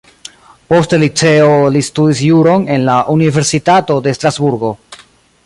[0.73, 4.75] Poste liceo li studis juron en la universitato de Strasburgo.